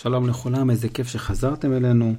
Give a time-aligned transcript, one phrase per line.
[0.00, 2.14] שלום לכולם, איזה כיף שחזרתם אלינו.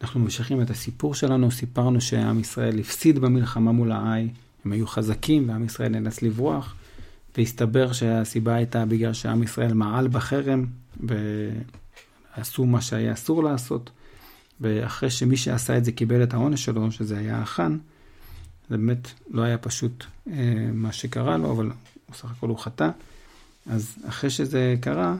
[0.00, 4.28] אנחנו ממשיכים את הסיפור שלנו, סיפרנו שעם ישראל הפסיד במלחמה מול העי,
[4.64, 6.74] הם היו חזקים ועם ישראל נאלץ לברוח,
[7.36, 10.66] והסתבר שהסיבה הייתה בגלל שעם ישראל מעל בחרם,
[12.36, 13.90] ועשו מה שהיה אסור לעשות,
[14.60, 17.78] ואחרי שמי שעשה את זה קיבל את העונש שלו, שזה היה החאן,
[18.70, 20.34] זה באמת לא היה פשוט אה,
[20.72, 21.70] מה שקרה לו, אבל
[22.10, 22.90] בסך הכל הוא חטא.
[23.66, 25.16] אז אחרי שזה קרה,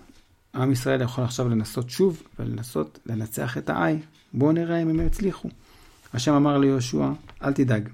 [0.56, 3.98] עם ישראל יכול עכשיו לנסות שוב ולנסות לנצח את העי.
[4.32, 5.48] בואו נראה אם הם יצליחו.
[6.14, 7.08] השם אמר ליהושע,
[7.42, 7.88] אל תדאג,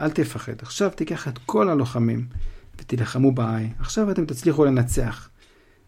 [0.00, 0.52] אל תפחד.
[0.62, 2.26] עכשיו תיקח את כל הלוחמים
[2.78, 3.68] ותילחמו בעי.
[3.78, 5.28] עכשיו אתם תצליחו לנצח.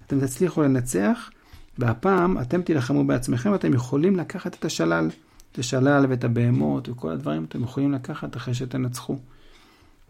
[0.06, 1.30] אתם תצליחו לנצח,
[1.78, 5.10] והפעם אתם תילחמו בעצמכם, אתם יכולים לקחת את השלל,
[5.52, 9.18] את השלל ואת הבהמות וכל הדברים אתם יכולים לקחת אחרי שתנצחו.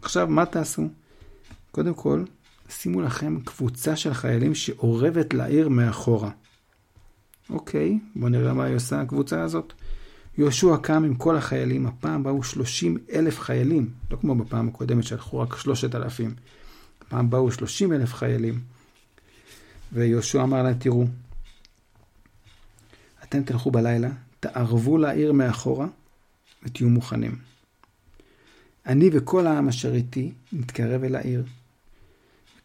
[0.01, 0.87] עכשיו, מה תעשו?
[1.71, 2.23] קודם כל,
[2.69, 6.29] שימו לכם קבוצה של חיילים שאורבת לעיר מאחורה.
[7.49, 9.73] אוקיי, בואו נראה מה היא עושה הקבוצה הזאת.
[10.37, 15.39] יהושע קם עם כל החיילים, הפעם באו 30 אלף חיילים, לא כמו בפעם הקודמת שהלכו
[15.39, 16.35] רק 3,000.
[17.01, 18.59] הפעם באו 30 אלף חיילים.
[19.93, 21.05] ויהושע אמר להם, תראו,
[23.23, 24.09] אתם תלכו בלילה,
[24.39, 25.87] תערבו לעיר מאחורה
[26.63, 27.35] ותהיו מוכנים.
[28.85, 31.43] אני וכל העם אשר איתי נתקרב אל העיר.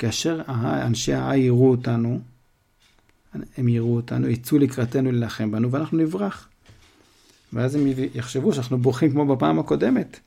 [0.02, 0.42] כאשר
[0.86, 2.20] אנשי העי יראו אותנו,
[3.56, 6.48] הם יראו אותנו, יצאו לקראתנו להילחם בנו ואנחנו נברח.
[7.52, 10.20] ואז הם יחשבו שאנחנו בורחים כמו בפעם הקודמת.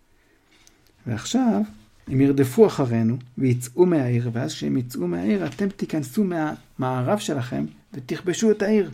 [1.07, 1.61] ועכשיו
[2.07, 8.61] הם ירדפו אחרינו ויצאו מהעיר, ואז כשהם יצאו מהעיר אתם תיכנסו מהמערב שלכם ותכבשו את
[8.61, 8.91] העיר.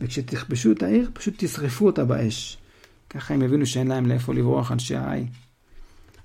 [0.00, 2.58] וכשתכבשו את העיר פשוט תשרפו אותה באש.
[3.10, 5.26] ככה הם יבינו שאין להם לאיפה לברוח אנשי העי.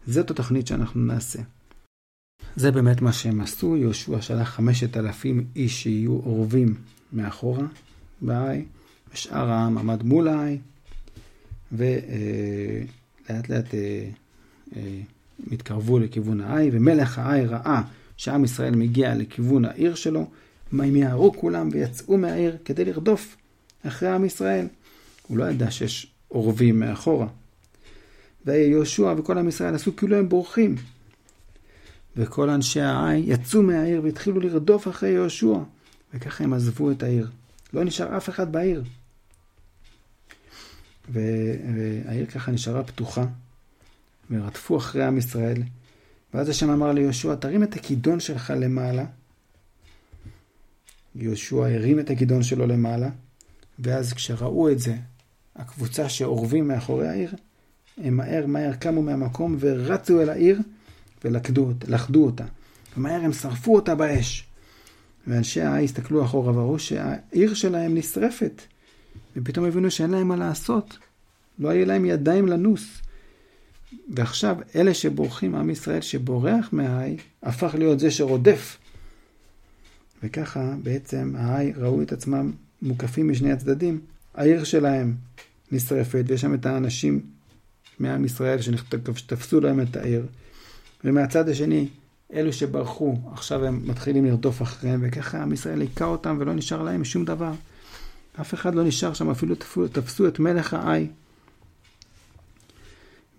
[0.07, 1.39] זאת התוכנית שאנחנו נעשה.
[2.55, 6.75] זה באמת מה שהם עשו, יהושע שלח חמשת אלפים איש שיהיו אורבים
[7.13, 7.65] מאחורה
[8.21, 8.65] בעי,
[9.13, 10.57] ושאר העם עמד מול העי,
[11.71, 14.09] ולאט לאט אה,
[14.75, 14.99] אה,
[15.45, 17.81] הם התקרבו לכיוון העי, ומלך העי ראה
[18.17, 20.27] שעם ישראל מגיע לכיוון העיר שלו,
[20.71, 23.37] הם יערו כולם ויצאו מהעיר כדי לרדוף
[23.87, 24.67] אחרי עם ישראל.
[25.27, 27.27] הוא לא ידע שיש אורבים מאחורה.
[28.45, 30.75] ויהושע וכל עם ישראל עשו כאילו הם בורחים,
[32.15, 35.57] וכל אנשי העי יצאו מהעיר והתחילו לרדוף אחרי יהושע,
[36.13, 37.29] וככה הם עזבו את העיר.
[37.73, 38.83] לא נשאר אף אחד בעיר.
[41.09, 43.25] והעיר ככה נשארה פתוחה,
[44.31, 45.63] ורדפו אחרי עם ישראל.
[46.33, 49.05] ואז השם אמר ליהושע, תרים את הכידון שלך למעלה.
[51.15, 53.09] יהושע הרים את הכידון שלו למעלה,
[53.79, 54.95] ואז כשראו את זה,
[55.55, 57.33] הקבוצה שאורבים מאחורי העיר,
[57.97, 60.59] הם מהר מהר קמו מהמקום ורצו אל העיר,
[61.25, 62.45] ולכדו אותה.
[62.97, 64.45] ומהר הם שרפו אותה באש.
[65.27, 68.61] ואנשי העי הסתכלו אחורה וראו שהעיר שלהם נשרפת.
[69.35, 70.97] ופתאום הבינו שאין להם מה לעשות.
[71.59, 73.01] לא היה להם ידיים לנוס.
[74.09, 78.77] ועכשיו אלה שבורחים, עם ישראל שבורח מהעי, הפך להיות זה שרודף.
[80.23, 82.51] וככה בעצם העי ראו את עצמם
[82.81, 84.01] מוקפים משני הצדדים.
[84.35, 85.15] העיר שלהם
[85.71, 87.21] נשרפת, ויש שם את האנשים
[87.99, 88.61] מעם ישראל
[89.15, 90.25] שתפסו להם את העיר.
[91.03, 91.87] ומהצד השני,
[92.33, 97.03] אלו שברחו, עכשיו הם מתחילים לרדוף אחריהם, וככה עם ישראל היכה אותם ולא נשאר להם
[97.03, 97.51] שום דבר.
[98.41, 99.55] אף אחד לא נשאר שם, אפילו
[99.91, 101.07] תפסו, את מלך העי.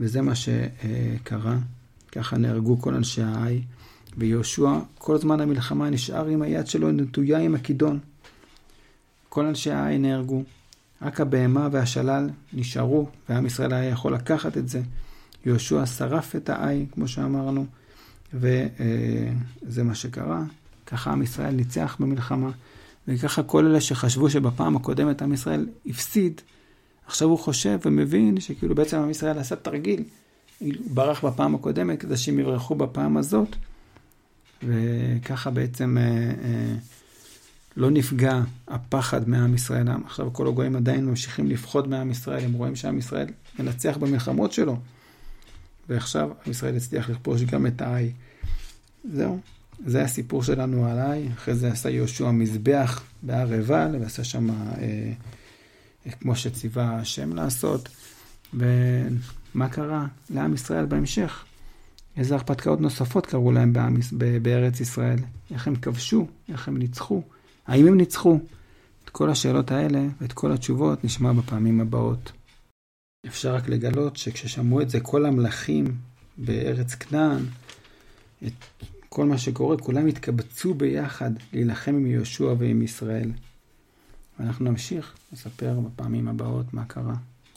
[0.01, 1.57] וזה מה שקרה,
[2.13, 3.63] ככה נהרגו כל אנשי העי,
[4.17, 7.99] ויהושע כל זמן המלחמה נשאר עם היד שלו נטויה עם הכידון.
[9.29, 10.43] כל אנשי העי נהרגו,
[11.03, 14.83] רק הבהמה והשלל נשארו, ועם ישראל היה יכול לקחת את זה.
[15.47, 17.67] יהושע שרף את העי, כמו שאמרנו,
[18.35, 20.43] וזה מה שקרה.
[20.87, 22.51] ככה עם ישראל ניצח במלחמה,
[23.09, 26.41] וככה כל אלה שחשבו שבפעם הקודמת עם ישראל הפסיד,
[27.07, 30.03] עכשיו הוא חושב ומבין שכאילו בעצם עם ישראל עשה תרגיל,
[30.95, 33.49] ברח בפעם הקודמת כדי שהם יברחו בפעם הזאת,
[34.63, 36.03] וככה בעצם אה,
[36.45, 36.75] אה,
[37.77, 39.87] לא נפגע הפחד מעם ישראל.
[40.05, 43.27] עכשיו כל הגויים עדיין ממשיכים לפחוד מעם ישראל, הם רואים שעם ישראל
[43.59, 44.77] מנצח במלחמות שלו.
[45.89, 48.13] ועכשיו עם ישראל הצליח לכבוש גם את העי.
[49.13, 49.41] זהו,
[49.87, 51.29] זה הסיפור שלנו על העי.
[51.35, 55.13] אחרי זה עשה יהושע מזבח בהר עיבל, ועשה שם אה,
[56.21, 57.89] כמו שציווה השם לעשות.
[58.55, 61.45] ומה קרה לעם ישראל בהמשך?
[62.17, 63.97] איזה הרפתקאות נוספות קרו להם בעם,
[64.43, 65.19] בארץ ישראל?
[65.51, 66.27] איך הם כבשו?
[66.49, 67.23] איך הם ניצחו?
[67.67, 68.39] האם הם ניצחו?
[69.05, 72.33] את כל השאלות האלה ואת כל התשובות נשמע בפעמים הבאות.
[73.27, 75.97] אפשר רק לגלות שכששמעו את זה כל המלכים
[76.37, 77.43] בארץ כנען,
[78.47, 78.53] את
[79.09, 83.31] כל מה שקורה, כולם התקבצו ביחד להילחם עם יהושע ועם ישראל.
[84.39, 87.15] ואנחנו נמשיך לספר בפעמים הבאות מה קרה.